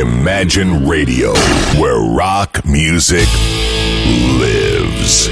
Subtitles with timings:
[0.00, 1.34] Imagine Radio,
[1.78, 3.28] where rock music
[4.40, 5.28] lives.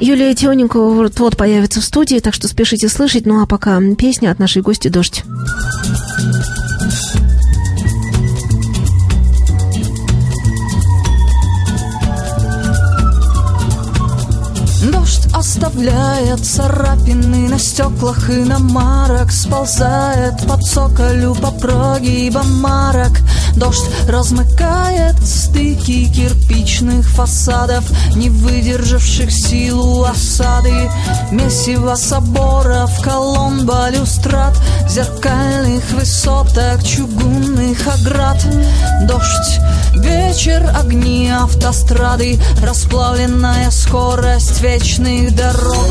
[0.00, 3.26] Юлия Тионенкова вот-вот появится в студии, так что спешите слышать.
[3.26, 5.24] Ну а пока песня от нашей гости «Дождь».
[15.54, 23.12] Оставляет царапины на стеклах и на марок Сползает по цоколю по прогибам марок.
[23.56, 25.14] Дождь размыкает
[25.54, 27.84] стыки кирпичных фасадов
[28.16, 30.90] Не выдержавших силу осады.
[31.30, 38.44] Месиво соборов, колонн, балюстрат Зеркальных высоток, чугунных оград.
[39.02, 39.60] Дождь,
[39.94, 45.88] вечер, огни автострады Расплавленная скорость вечных дорог.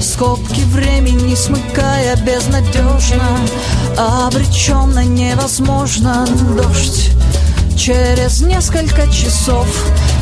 [0.00, 3.38] Скобки времени смыкая безнадежно
[3.98, 6.26] Обреченно невозможно.
[6.56, 7.10] Дождь
[7.82, 9.66] Через несколько часов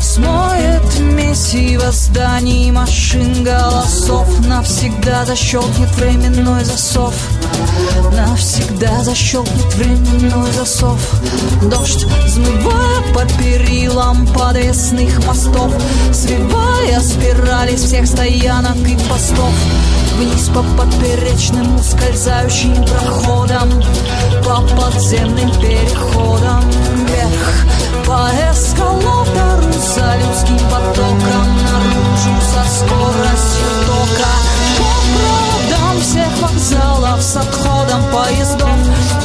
[0.01, 4.27] Смоет месиво зданий машин голосов.
[4.47, 7.13] Навсегда защелкнет временной засов.
[8.17, 10.99] Навсегда защелкнет временной засов.
[11.69, 15.71] Дождь, взмывая по перилам подвесных мостов
[16.11, 19.53] Свивая спирали всех стоянок и постов
[20.17, 23.69] Вниз по поперечным ускользающим проходам
[24.43, 26.61] По подземным переходам.
[26.95, 27.65] Вверх
[28.05, 34.31] по эскалатору за людским потоком Наружу со скоростью тока.
[34.77, 38.69] По проводам всех вокзалов с отходом поездов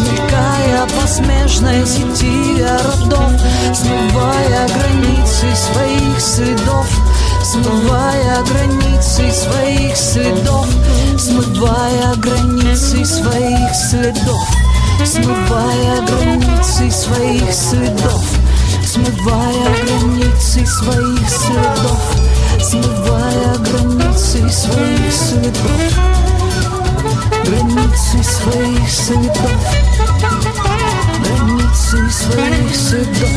[0.00, 3.32] Мелькая по смежной сети городов
[3.74, 6.86] Смывая границы своих следов
[7.46, 10.66] Смывая границы своих следов
[11.16, 14.48] Смывая границы своих следов
[15.04, 18.24] Смывая границы своих следов
[18.84, 22.00] Смывая границы своих следов
[22.60, 25.92] Смывая границы своих следов
[27.44, 29.52] Границы своих следов
[31.22, 33.30] Границы своих следов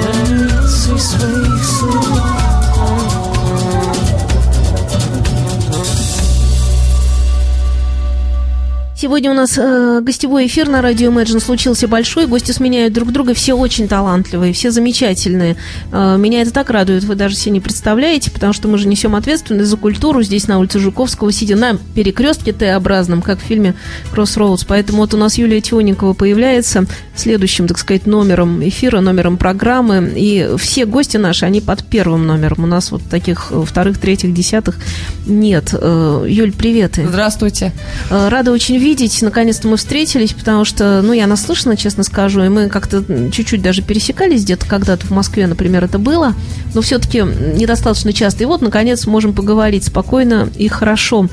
[0.00, 2.45] Границы своих следов
[2.78, 3.05] Oh.
[9.06, 12.26] Сегодня у нас э, гостевой эфир на радио Imagine случился большой.
[12.26, 15.54] Гости сменяют друг друга, все очень талантливые, все замечательные.
[15.92, 19.14] Э, меня это так радует, вы даже себе не представляете, потому что мы же несем
[19.14, 23.76] ответственность за культуру здесь на улице Жуковского, сидя на перекрестке Т-образном, как в фильме
[24.12, 24.64] Crossroads.
[24.66, 30.14] Поэтому вот у нас Юлия Тионикова появляется следующим, так сказать, номером эфира, номером программы.
[30.16, 32.64] И все гости наши, они под первым номером.
[32.64, 34.74] У нас вот таких вторых, третьих, десятых
[35.28, 35.72] нет.
[35.80, 36.96] Э, Юль, привет.
[36.96, 37.72] Здравствуйте.
[38.10, 38.95] Рада очень видеть.
[39.22, 43.82] Наконец-то мы встретились, потому что, ну, я наслышана, честно скажу, и мы как-то чуть-чуть даже
[43.82, 46.34] пересекались где-то когда-то в Москве, например, это было,
[46.74, 48.42] но все-таки недостаточно часто.
[48.42, 51.28] И вот, наконец, можем поговорить спокойно и хорошо.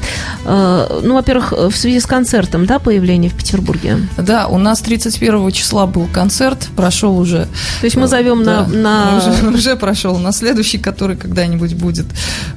[0.46, 3.97] Ну, во-первых, в связи с концертом, да, появление в Петербурге?
[4.18, 7.47] Да, у нас 31 числа был концерт, прошел уже.
[7.80, 8.74] То есть мы зовем да, на...
[8.74, 9.18] на...
[9.24, 10.18] Уже, уже прошел.
[10.18, 12.06] На следующий, который когда-нибудь будет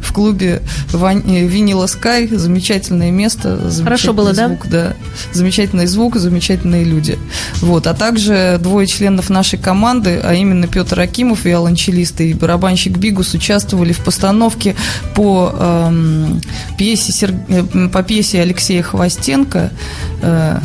[0.01, 0.63] в клубе
[0.93, 2.29] Винила Скай.
[2.29, 3.71] Замечательное место.
[3.83, 4.86] Хорошо было, звук, да?
[4.86, 4.86] да,
[5.33, 7.19] замечательный звук, замечательные люди.
[7.61, 13.35] Вот, а также двое членов нашей команды, а именно Петр Акимов, виолончелист и барабанщик Бигус,
[13.35, 14.75] участвовали в постановке
[15.15, 16.41] по, эм,
[16.79, 17.35] пьесе, Сер...
[17.93, 19.71] по пьесе Алексея Хвостенко
[20.23, 20.59] э,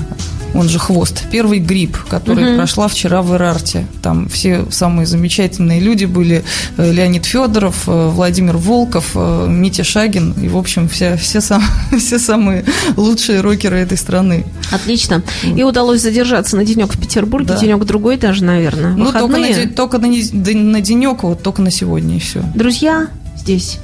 [0.53, 1.23] он же хвост.
[1.31, 2.57] Первый грипп, который угу.
[2.57, 3.87] прошла вчера в Ирарте.
[4.01, 6.43] Там все самые замечательные люди были.
[6.77, 10.33] Леонид Федоров, Владимир Волков, Митя Шагин.
[10.41, 11.63] И, в общем, все, все, сам,
[11.97, 12.65] все самые
[12.97, 14.45] лучшие рокеры этой страны.
[14.71, 15.23] Отлично.
[15.43, 17.59] И удалось задержаться на денек в Петербурге, да.
[17.59, 18.91] денек другой даже, наверное.
[18.91, 19.71] Ну, Выходные.
[19.75, 22.43] только на, только на, на денек, вот только на сегодня и все.
[22.55, 23.07] Друзья
[23.37, 23.79] здесь?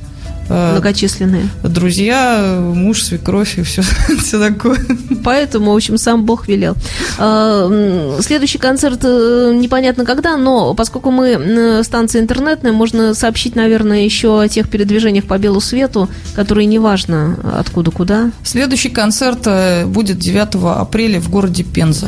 [0.49, 1.49] Многочисленные.
[1.63, 3.81] Друзья, муж, свекровь и все,
[4.19, 4.79] все такое.
[5.23, 6.75] Поэтому, в общем, сам Бог велел.
[8.21, 14.69] Следующий концерт непонятно когда, но поскольку мы станция интернетная, можно сообщить, наверное, еще о тех
[14.69, 18.31] передвижениях по белу свету, которые неважно откуда куда.
[18.43, 19.47] Следующий концерт
[19.85, 22.07] будет 9 апреля в городе Пенза.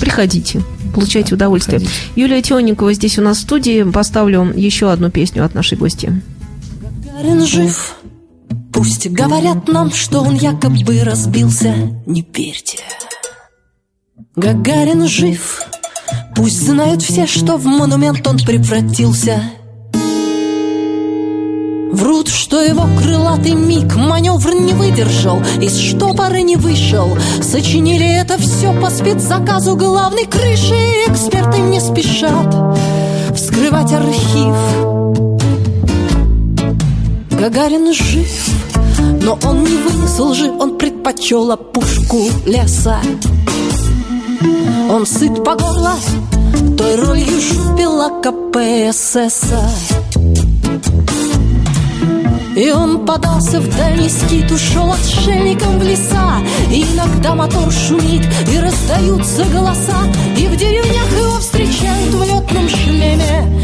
[0.00, 0.62] Приходите
[0.94, 1.82] получайте удовольствие.
[2.14, 3.82] Юлия Тионикова здесь у нас в студии.
[3.82, 6.22] Поставлю еще одну песню от нашей гости.
[7.24, 7.96] Гагарин жив.
[8.70, 11.74] Пусть говорят нам, что он якобы разбился,
[12.04, 12.80] не верьте.
[14.36, 15.62] Гагарин жив.
[16.36, 19.42] Пусть знают все, что в монумент он превратился.
[21.92, 28.78] Врут, что его крылатый миг маневр не выдержал Из штопора не вышел Сочинили это все
[28.80, 30.74] по спецзаказу главной крыши
[31.06, 32.52] Эксперты не спешат
[33.32, 34.93] вскрывать архив
[37.44, 38.48] Гагарин жив,
[39.20, 42.98] но он не вынес лжи Он предпочел опушку леса.
[44.88, 45.92] Он сыт по горло
[46.78, 49.70] той ролью жупила КПССа
[52.56, 56.38] и он подался в дальний скит, ушел отшельником в леса.
[56.70, 60.06] И иногда мотор шумит, и раздаются голоса.
[60.38, 63.63] И в деревнях его встречают в летном шлеме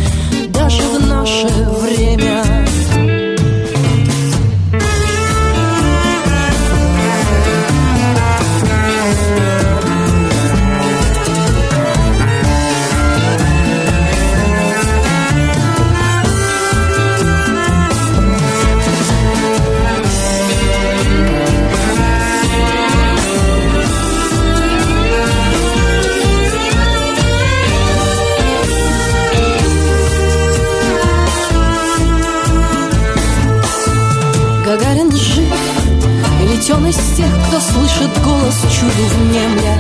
[37.61, 39.79] слышит голос чуду внемля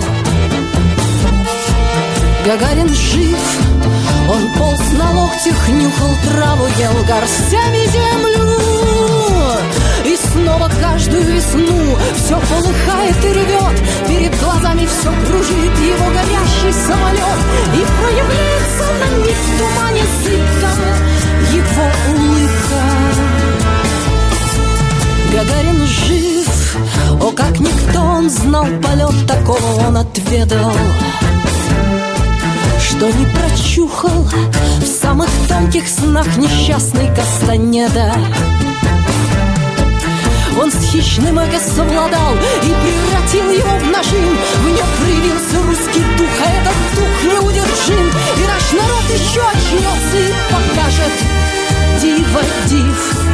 [2.44, 3.38] Гагарин жив,
[4.28, 8.50] он полз на локтях, нюхал траву, ел горстями землю.
[10.06, 17.40] И снова каждую весну все полыхает и ревет Перед глазами все кружит его горящий самолет
[17.74, 21.10] И проявляется на миг в тумане зыбком
[21.52, 22.80] его улыбка.
[25.32, 26.39] Гагарин жив,
[27.20, 30.72] о, как никто он знал полет, такого он отведал
[32.78, 34.26] Что не прочухал
[34.81, 38.14] в самых тонких снах несчастный Кастанеда.
[40.61, 44.37] Он с хищным эго совладал и превратил его в нажим.
[44.62, 48.11] В нем проявился русский дух, а этот дух неудержим.
[48.37, 51.12] И наш народ еще очнется и покажет
[52.02, 53.30] диво див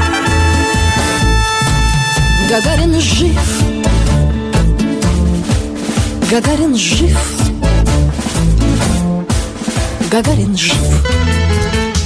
[2.48, 3.62] Гагарин жив
[6.30, 7.18] Гагарин жив.
[10.12, 10.76] Гагарин жив.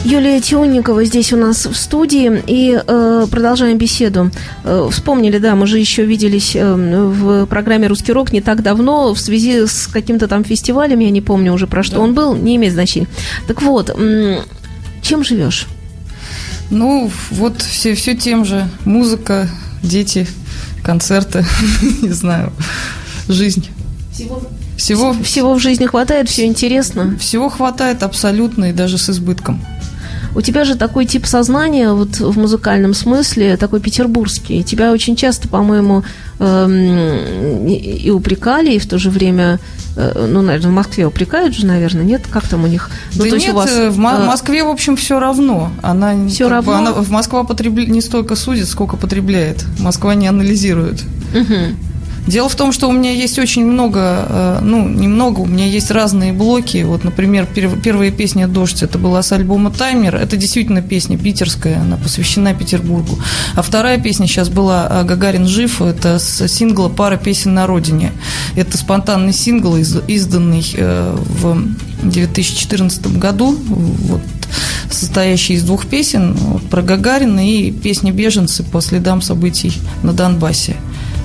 [0.04, 4.30] Юлия Тионникова здесь у нас в студии и э, продолжаем беседу.
[4.64, 9.12] Э, вспомнили, да, мы же еще виделись э, в программе «Русский рок» не так давно
[9.12, 12.02] в связи с каким-то там фестивалем, я не помню уже про что да.
[12.02, 13.08] он был, не имеет значения.
[13.46, 14.40] Так вот, э,
[15.02, 15.66] чем живешь?
[16.70, 18.68] Ну, вот все, все тем же.
[18.86, 19.48] Музыка,
[19.82, 20.26] дети,
[20.82, 21.44] концерты,
[22.02, 22.52] не знаю,
[23.28, 23.68] жизнь.
[24.12, 24.42] Всего,
[24.76, 27.16] всего, всего в жизни хватает, все интересно.
[27.18, 29.60] Всего хватает абсолютно и даже с избытком.
[30.34, 34.62] У тебя же такой тип сознания вот в музыкальном смысле, такой петербургский.
[34.62, 36.04] Тебя очень часто, по-моему,
[36.38, 39.58] эм, и упрекали, и в то же время,
[40.14, 42.22] ну, наверное, в Москве упрекают же, наверное, нет?
[42.30, 42.90] Как там у них?
[43.14, 45.70] Ну, да нет, вас, в э, Москве, в общем, все равно.
[45.82, 46.72] Она, все равно?
[46.72, 47.86] Бы, она, в Москва потребля...
[47.86, 49.64] не столько судит, сколько потребляет.
[49.78, 51.02] Москва не анализирует.
[51.34, 51.89] Угу.
[52.26, 55.90] Дело в том, что у меня есть очень много, э, ну, немного, у меня есть
[55.90, 56.82] разные блоки.
[56.82, 60.16] Вот, например, первая песня «Дождь» это была с альбома «Таймер».
[60.16, 63.18] Это действительно песня питерская, она посвящена Петербургу.
[63.54, 68.12] А вторая песня сейчас была э, «Гагарин жив», это с сингла «Пара песен на родине».
[68.54, 71.62] Это спонтанный сингл, изданный э, в
[72.02, 74.20] 2014 году, вот,
[74.90, 79.72] состоящий из двух песен вот, про Гагарина и песни «Беженцы» по следам событий
[80.02, 80.76] на Донбассе.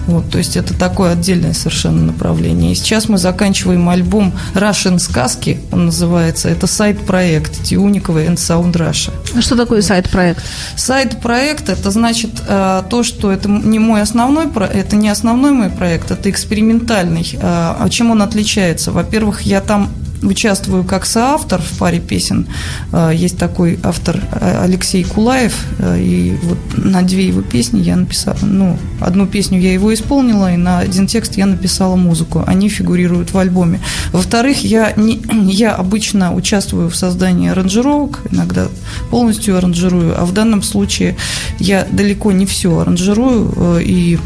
[0.07, 2.71] Вот, то есть это такое отдельное совершенно направление.
[2.71, 6.49] И сейчас мы заканчиваем альбом Russian сказки, он называется.
[6.49, 9.11] Это сайт-проект Тиуникова and Sound Russia.
[9.35, 10.43] А что такое сайт-проект?
[10.75, 16.11] Сайт-проект это значит э, то, что это не мой основной это не основной мой проект,
[16.11, 17.27] это экспериментальный.
[17.33, 18.91] Э, а чем он отличается?
[18.91, 19.89] Во-первых, я там
[20.25, 22.47] участвую как соавтор в паре песен.
[22.91, 27.95] Э, есть такой автор э, Алексей Кулаев, э, и вот на две его песни я
[27.95, 32.43] написала, ну, одну песню я его исполнила, и на один текст я написала музыку.
[32.45, 33.79] Они фигурируют в альбоме.
[34.11, 38.67] Во-вторых, я, не, я обычно участвую в создании аранжировок, иногда
[39.09, 41.15] полностью аранжирую, а в данном случае
[41.59, 44.17] я далеко не все аранжирую, и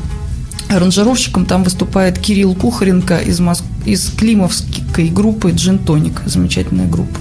[0.70, 3.64] Аранжировщиком там выступает Кирилл Кухаренко из, Моск...
[3.86, 6.22] из климовской группы Джин Тоник.
[6.26, 7.20] Замечательная группа.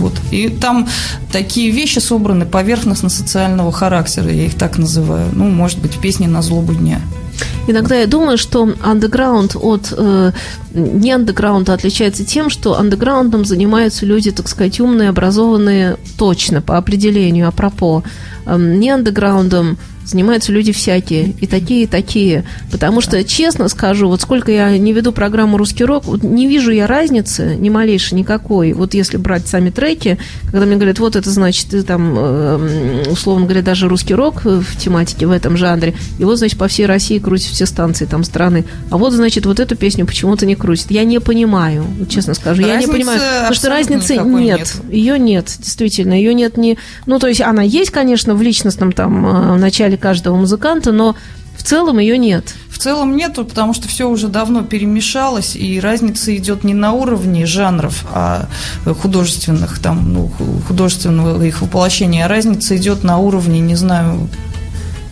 [0.00, 0.12] Вот.
[0.32, 0.88] И там
[1.30, 5.28] такие вещи собраны поверхностно-социального характера, я их так называю.
[5.32, 7.00] Ну, может быть, в песне «На злобу дня».
[7.66, 10.32] Иногда я думаю, что андеграунд от э,
[10.74, 17.48] не андеграунда отличается тем, что андеграундом занимаются люди, так сказать, умные, образованные точно по определению,
[17.48, 18.02] апропо.
[18.46, 22.44] Эм, не андеграундом занимаются люди всякие, и такие, и такие.
[22.70, 26.70] Потому что, честно скажу, вот сколько я не веду программу «Русский рок», вот не вижу
[26.70, 28.72] я разницы, ни малейшей никакой.
[28.72, 30.18] Вот если брать сами треки,
[30.50, 34.76] когда мне говорят, вот это значит, ты там, э, условно говоря, даже «Русский рок» в
[34.76, 38.64] тематике, в этом жанре, вот, значит, по всей России крутят все станции там страны.
[38.90, 40.90] А вот, значит, вот эту песню почему-то не крутят.
[40.90, 42.62] Я не понимаю, честно скажу.
[42.62, 44.76] я не понимаю, потому что разницы нет, нет.
[44.90, 46.14] Ее нет, действительно.
[46.14, 46.78] Ее нет ни...
[47.06, 51.14] Ну, то есть она есть, конечно, в личностном там э, начале начале каждого музыканта, но
[51.56, 52.54] в целом ее нет.
[52.68, 57.46] В целом нету, потому что все уже давно перемешалось, и разница идет не на уровне
[57.46, 58.48] жанров, а
[58.84, 60.30] художественных, там, ну,
[60.68, 64.28] художественного их воплощения, а разница идет на уровне, не знаю,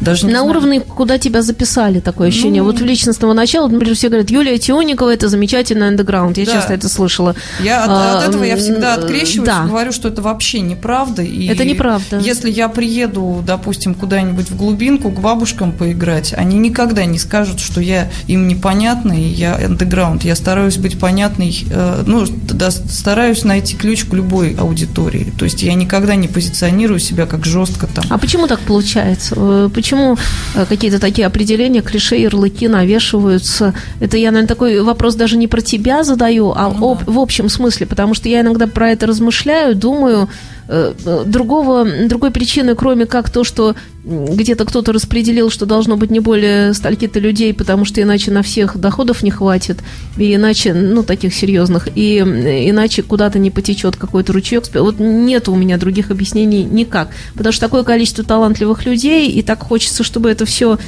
[0.02, 0.46] даже на знаю.
[0.46, 2.62] уровне, куда тебя записали, такое ощущение.
[2.62, 6.38] Ну, вот в личностного начала, например, все говорят, Юлия Тионикова– это замечательный андеграунд.
[6.38, 6.52] Я да.
[6.52, 7.34] часто это слышала.
[7.60, 9.64] Я от, а, от этого я всегда открещиваюсь, да.
[9.66, 11.22] говорю, что это вообще неправда.
[11.22, 12.18] И это неправда.
[12.18, 17.80] Если я приеду, допустим, куда-нибудь в глубинку к бабушкам поиграть, они никогда не скажут, что
[17.80, 20.24] я им непонятна, и я андеграунд.
[20.24, 25.32] Я стараюсь быть понятной, э, ну, да, стараюсь найти ключ к любой аудитории.
[25.38, 28.04] То есть я никогда не позиционирую себя как жестко там.
[28.08, 29.34] А почему так получается?
[29.36, 30.16] Э, почему почему
[30.54, 33.74] э, какие-то такие определения, клише, ярлыки навешиваются?
[34.00, 37.48] Это я, наверное, такой вопрос даже не про тебя задаю, а ну, об, в общем
[37.48, 40.28] смысле, потому что я иногда про это размышляю, думаю,
[41.26, 43.74] другого, другой причины, кроме как то, что
[44.04, 48.76] где-то кто-то распределил, что должно быть не более стольки-то людей, потому что иначе на всех
[48.78, 49.78] доходов не хватит,
[50.16, 54.64] и иначе, ну, таких серьезных, и иначе куда-то не потечет какой-то ручеек.
[54.74, 59.62] Вот нет у меня других объяснений никак, потому что такое количество талантливых людей, и так
[59.62, 60.78] хочется, чтобы это все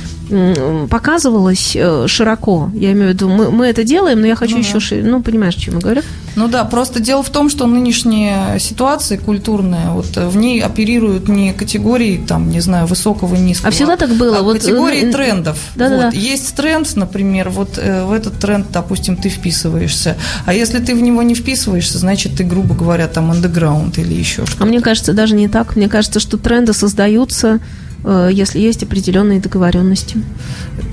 [0.91, 2.71] показывалось э, широко.
[2.75, 5.09] Я имею в виду, мы, мы это делаем, но я хочу ну, еще, да.
[5.09, 6.03] ну, понимаешь, о чем я говорю?
[6.37, 9.19] Ну да, просто дело в том, что нынешняя ситуация
[9.75, 13.69] культурная, вот э, в ней оперируют не категории, там, не знаю, высокого, низкого.
[13.69, 14.39] А всегда так было?
[14.39, 15.59] А вот, категории трендов.
[15.75, 15.97] Да, вот.
[15.97, 16.17] да, да.
[16.17, 20.17] Есть тренд, например, вот в этот тренд, допустим, ты вписываешься.
[20.45, 24.47] А если ты в него не вписываешься, значит, ты, грубо говоря, там, андеграунд или еще
[24.47, 24.65] что-то.
[24.65, 25.77] А мне кажется, даже не так.
[25.77, 27.61] Мне кажется, что тренды создаются
[28.05, 30.17] если есть определенные договоренности.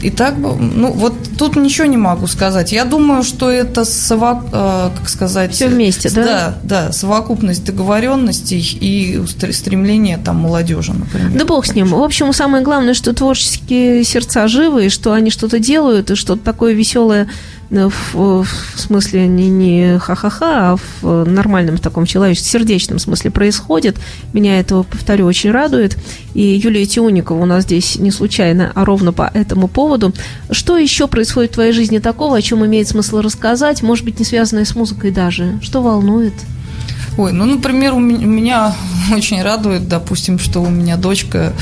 [0.03, 2.71] Итак, ну вот тут ничего не могу сказать.
[2.71, 6.23] Я думаю, что это совок, э, как сказать, все вместе, да?
[6.23, 11.31] Да, да, совокупность договоренностей и стремление там молодежи, например.
[11.37, 11.87] Да бог с ним.
[11.87, 16.43] В общем, самое главное, что творческие сердца живы, и что они что-то делают, и что-то
[16.43, 17.27] такое веселое Э,
[17.71, 23.97] в, в смысле не, не ха-ха-ха, а в нормальном таком человеческом, сердечном смысле происходит.
[24.33, 25.97] Меня это, повторю, очень радует.
[26.33, 30.13] И Юлия Тионикова у нас здесь не случайно, а ровно по этому поводу.
[30.49, 34.25] Что еще происходит в твоей жизни такого, о чем имеет смысл рассказать, может быть, не
[34.25, 35.59] связанное с музыкой даже?
[35.61, 36.33] Что волнует?
[37.17, 38.73] Ой, ну, например, у меня
[39.13, 41.53] очень радует, допустим, что у меня дочка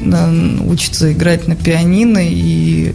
[0.00, 2.94] учится играть на пианино и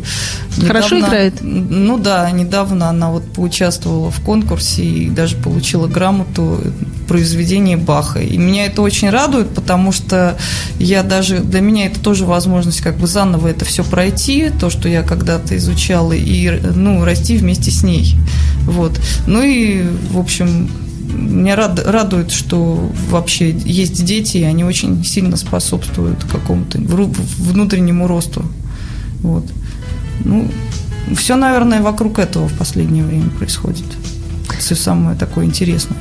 [0.67, 1.33] Хорошо недавно, играет?
[1.41, 6.59] Ну да, недавно она вот поучаствовала в конкурсе и даже получила грамоту
[7.07, 8.19] произведения Баха.
[8.19, 10.37] И меня это очень радует, потому что
[10.79, 14.87] я даже для меня это тоже возможность как бы заново это все пройти, то, что
[14.87, 18.15] я когда-то изучала, и ну, расти вместе с ней.
[18.63, 18.99] Вот.
[19.27, 20.69] Ну и, в общем,
[21.13, 28.43] меня рад, радует, что вообще есть дети, и они очень сильно способствуют какому-то внутреннему росту.
[29.21, 29.45] Вот.
[30.25, 30.49] Ну,
[31.15, 33.85] все, наверное, вокруг этого в последнее время происходит.
[34.59, 35.97] Все самое такое интересное.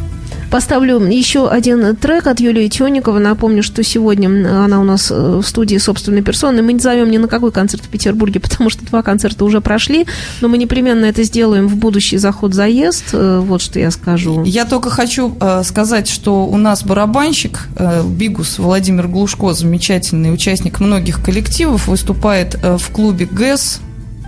[0.53, 3.23] Поставлю еще один трек от Юлии Тёниковой.
[3.23, 4.29] Напомню, что сегодня
[4.63, 6.61] она у нас э, в студии собственной персоны.
[6.61, 10.07] Мы не зовем ни на какой концерт в Петербурге, потому что два концерта уже прошли,
[10.43, 13.15] но мы непременно это сделаем в будущий заход-заезд.
[13.15, 14.43] Э, вот что я скажу.
[14.45, 17.69] Я только хочу э, сказать, что у нас барабанщик
[18.05, 23.81] Бигус Владимир Глушко, замечательный участник многих коллективов, выступает в клубе ГЭС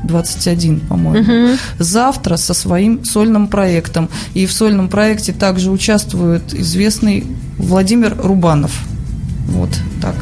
[0.07, 1.59] 21, по-моему, угу.
[1.79, 4.09] завтра со своим сольным проектом.
[4.35, 7.27] И в сольном проекте также участвует известный
[7.59, 8.73] Владимир Рубанов.
[9.49, 9.71] Вот
[10.01, 10.15] так.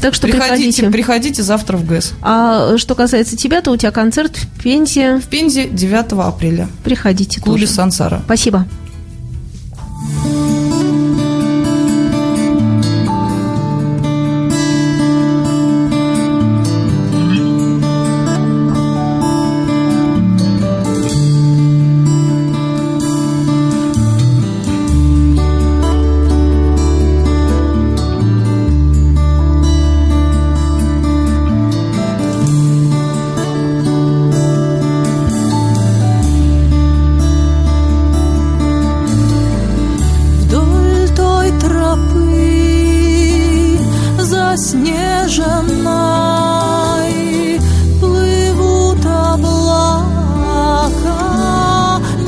[0.00, 0.90] Так что приходите, приходите.
[0.90, 2.12] Приходите завтра в ГЭС.
[2.22, 5.18] А что касается тебя, то у тебя концерт в Пензе.
[5.18, 6.68] В Пензе 9 апреля.
[6.84, 7.40] Приходите.
[7.40, 7.72] В клубе тоже.
[7.72, 8.22] Сансара.
[8.24, 8.66] Спасибо.
[44.88, 47.60] Заснеженной
[48.00, 50.08] плывут облака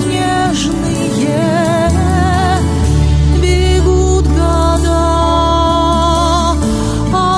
[0.06, 1.88] нежные,
[3.40, 5.00] бегут года.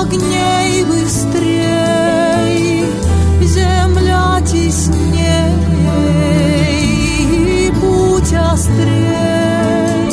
[0.01, 2.85] Огней быстрей,
[3.41, 5.53] земля тесней,
[7.79, 10.11] путь острей.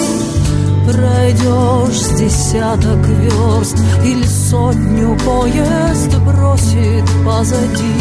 [0.87, 4.80] Пройдешь с десяток верст или сотню
[5.31, 8.00] поезд бросит позади.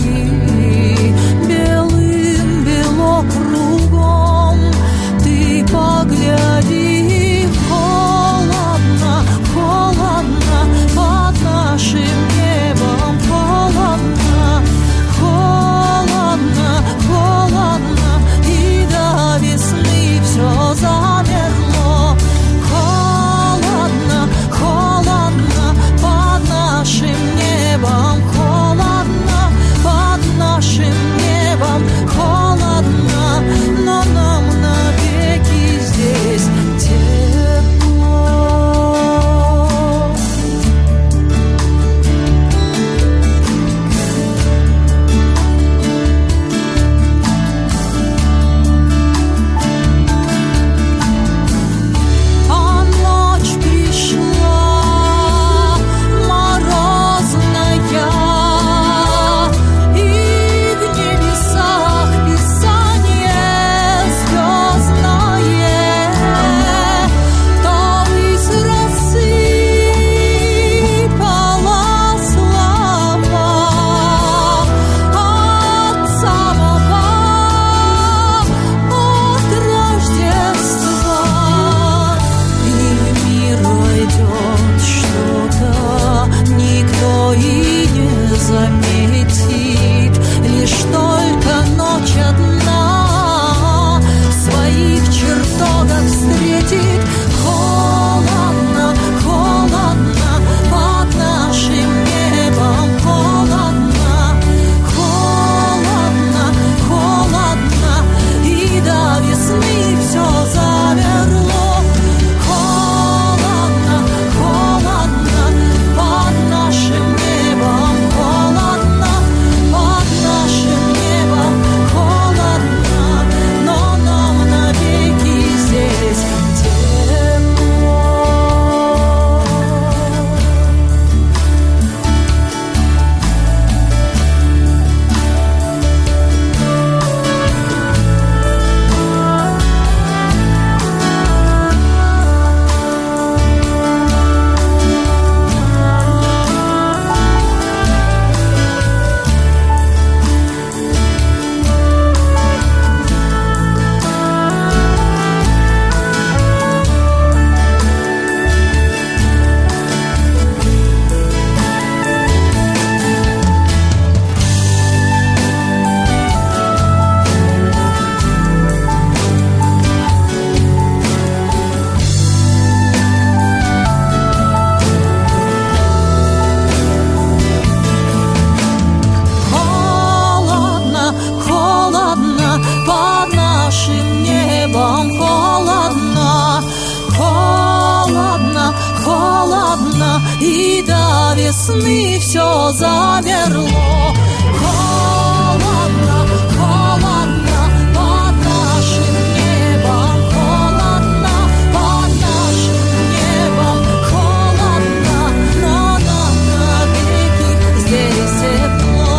[190.39, 194.13] И до весны все замерло.
[194.59, 197.61] Холодно, холодно
[197.93, 201.35] под нашим небом, холодно
[201.73, 202.83] под нашим
[203.15, 205.19] небом, холодно,
[205.61, 209.13] но нам навеки здесь тепло.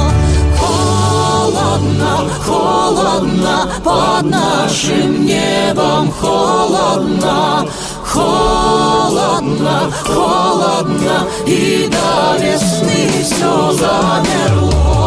[0.59, 2.13] Холодно,
[2.47, 7.67] холодно под нашим небом, холодно,
[8.05, 9.40] холодно,
[10.05, 15.00] холодно, и до весны все замерло.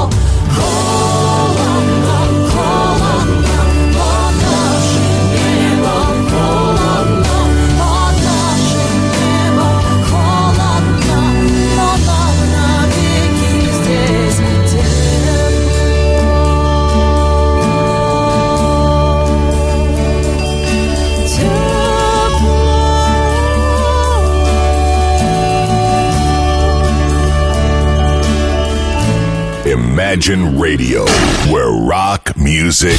[30.25, 31.03] Radio,
[31.51, 32.97] where rock music.